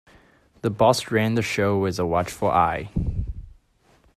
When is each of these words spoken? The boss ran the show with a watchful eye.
The 0.63 0.71
boss 0.71 1.11
ran 1.11 1.35
the 1.35 1.43
show 1.43 1.77
with 1.77 1.99
a 1.99 2.07
watchful 2.07 2.49
eye. 2.49 2.89